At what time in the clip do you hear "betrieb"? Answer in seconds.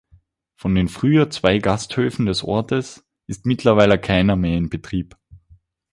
4.67-5.15